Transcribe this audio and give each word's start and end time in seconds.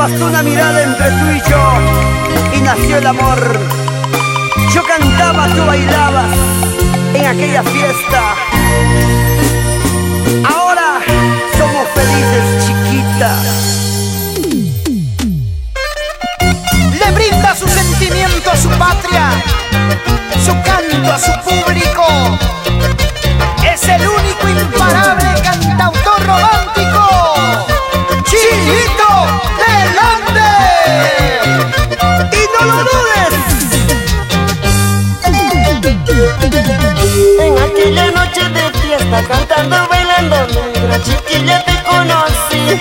bastó 0.00 0.26
una 0.28 0.42
mirada 0.42 0.82
entre 0.82 1.10
tú 1.10 1.26
y 1.30 1.50
yo 1.50 2.56
y 2.56 2.60
nació 2.62 2.96
el 2.96 3.06
amor. 3.06 3.38
Yo 4.72 4.82
cantaba, 4.82 5.46
tú 5.48 5.62
bailabas 5.66 6.34
en 7.12 7.26
aquella 7.26 7.62
fiesta. 7.62 8.34
Ahora 10.48 11.00
somos 11.58 11.86
felices, 11.94 12.44
chiquita. 12.64 13.30
Le 16.98 17.12
brinda 17.12 17.54
su 17.54 17.68
sentimiento 17.68 18.50
a 18.52 18.56
su 18.56 18.70
patria, 18.70 19.32
su 20.42 20.52
canto 20.62 21.12
a 21.12 21.18
su 21.18 21.32
público. 21.46 22.06
Es 23.70 23.86
el 23.86 24.08
único 24.08 24.48
fiesta, 39.10 39.28
cantando, 39.28 39.76
bailando, 39.88 40.36
negra 40.46 41.02
chiquilla 41.02 41.64
te 41.64 41.82
conocí. 41.82 42.80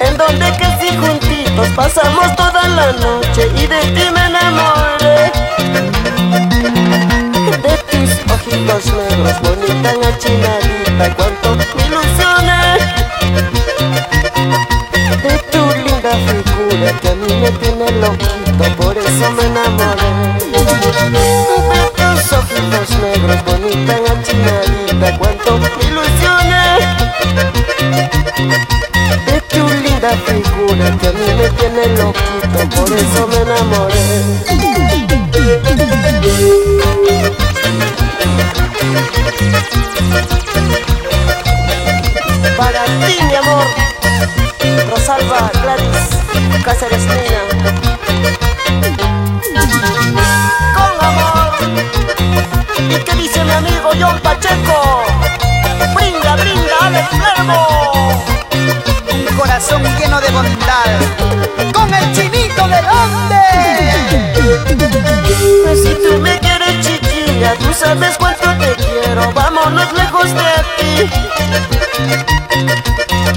En 0.00 0.16
donde 0.16 0.50
casi 0.58 0.96
juntitos 0.96 1.68
pasamos 1.76 2.34
toda 2.36 2.68
la 2.68 2.92
noche 2.92 3.50
y 3.56 3.66
de 3.66 3.80
ti 3.80 4.10
me 4.12 4.26
enamoré. 4.26 5.32
De 7.62 7.74
tus 7.90 8.10
ojitos 8.32 8.86
negros, 8.86 9.40
bonita 9.42 9.90
achinadita, 10.08 11.14
cuánto 11.16 11.56
me 11.56 11.64
ilusioné. 11.86 12.62
De 15.22 15.38
tu 15.50 15.62
linda 15.84 16.12
figura 16.26 16.88
que 17.00 17.08
a 17.08 17.14
mí 17.14 17.30
me 17.40 17.50
tiene 17.52 17.90
loquito, 18.00 18.64
por 18.76 18.98
eso 18.98 19.30
me 19.30 19.44
enamoré. 19.46 20.34
Tus 22.24 22.38
ojitos 22.38 22.90
negros, 23.00 23.44
bonita 23.44 23.96
achinadita, 24.12 25.18
cuánto 25.18 25.58
me 25.58 25.68
ilusioné. 25.86 26.78
De 29.26 29.40
tu 29.42 29.68
linda 29.68 30.10
figura 30.24 30.96
que 30.98 31.08
a 31.08 31.12
mí 31.12 31.34
me 31.36 31.48
tiene 31.50 31.86
loquito, 31.98 32.60
por 32.76 32.88
eso 32.96 33.26
me 33.28 33.36
enamoré. 33.36 34.04
Para 42.56 42.84
ti, 42.84 43.22
mi 43.22 43.34
amor, 43.34 43.66
Rosalba 44.90 45.50
Gladys 45.62 46.64
Cáceres 46.64 47.04
Niña. 47.04 47.33
Con 61.72 61.92
el 61.92 62.14
chinito 62.14 62.66
delante. 62.66 63.40
Pues 65.64 65.82
si 65.82 65.94
tú 65.94 66.18
me 66.18 66.38
quieres 66.40 66.80
chiquilla, 66.80 67.54
tú 67.56 67.72
sabes 67.74 68.16
cuánto 68.18 68.56
te 68.58 68.74
quiero, 68.74 69.30
vámonos 69.32 69.92
lejos 69.92 70.30
de 70.34 70.64
ti. 70.78 71.10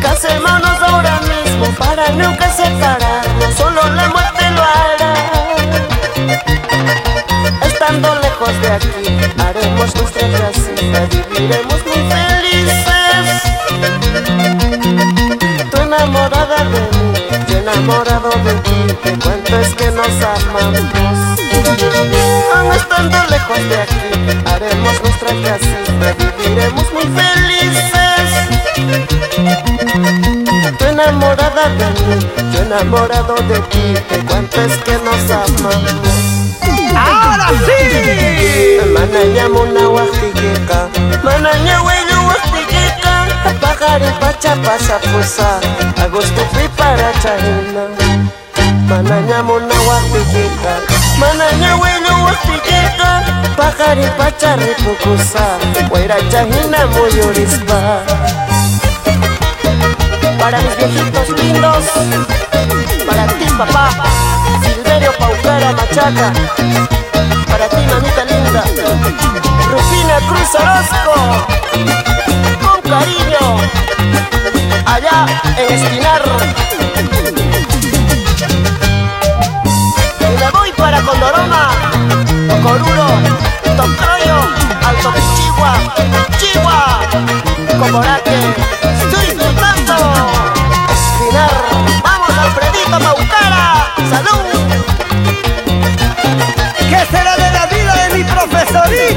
Casémonos 0.00 0.80
ahora 0.80 1.20
mismo 1.22 1.66
para 1.76 2.10
nunca 2.10 2.50
separarnos, 2.50 2.65
enamorado 17.86 18.30
de 18.42 18.52
ti, 18.62 18.94
te 19.04 19.12
cuento 19.20 19.60
es 19.60 19.74
que 19.74 19.90
nos 19.92 20.08
amamos. 20.08 20.80
Aún 22.56 22.72
estando 22.72 23.16
lejos 23.30 23.58
de 23.68 23.80
aquí, 23.80 24.10
haremos 24.44 25.02
nuestra 25.02 25.30
casita, 25.44 26.14
viviremos 26.18 26.92
muy 26.92 27.04
felices. 27.04 28.28
Tú 30.78 30.84
enamorada 30.84 31.68
de 31.68 31.86
mí, 31.86 32.26
yo 32.52 32.62
enamorado 32.62 33.36
de 33.36 33.60
ti, 33.70 33.94
te 34.08 34.18
cuento 34.24 34.60
es 34.62 34.76
que 34.78 34.98
nos 35.04 35.30
amamos. 35.30 36.26
¡Ahora 36.96 37.50
sí! 37.66 38.80
Mananya 38.92 39.48
muna 39.48 39.88
waktigeka 39.88 40.88
Mananya 41.22 41.82
wenyu 41.82 42.26
waktigeka 42.26 43.26
Pakari 43.60 44.10
pacha 44.20 44.56
pasa 44.64 44.98
pusa 44.98 45.60
Agosto 46.02 46.42
fui 46.52 46.68
para 46.76 47.12
China 47.20 47.65
Mananya 48.88 49.42
muna 49.42 49.74
waktigeka 49.88 50.72
Mananya 51.18 51.76
wenyu 51.76 52.24
waktigeka 52.24 53.22
Pakari 53.56 54.06
pacha 54.18 54.56
ripukusa 54.56 55.46
Waira 55.90 56.16
China 56.30 56.86
muyurispa 56.86 58.02
Para 60.38 60.58
mis 60.58 60.76
viejitos 60.76 61.28
lindos 61.38 61.84
Para 63.06 63.26
ti 63.26 63.46
papá 63.58 63.90
Silverio 64.62 65.12
Paucara 65.18 65.72
Machaca 65.72 66.32
para 67.56 67.68
ti, 67.70 67.76
mamita 67.86 68.24
linda. 68.26 68.64
Rufina 69.70 70.18
Cruz 70.28 70.54
Orozco, 70.54 71.46
con 72.60 72.80
cariño, 72.82 73.56
allá 74.84 75.26
en 75.56 75.74
Espinar. 75.74 76.15
Coruro, 82.78 83.06
Tocroyo, 83.76 84.38
Alto 84.86 85.10
Pichigua, 85.12 85.72
Chihuahua, 86.36 87.00
Comoraque, 87.78 88.36
estoy 89.02 89.26
disfrutando. 89.26 89.94
Espinar, 90.92 91.50
vamos 92.02 92.30
Alfredito 92.38 92.98
Paucara, 92.98 93.94
salud. 94.10 94.44
¿Qué 96.90 97.06
será 97.10 97.36
de 97.36 97.50
la 97.50 97.66
vida 97.66 97.94
de 97.94 98.16
mi 98.16 98.24
profesorita? 98.24 99.15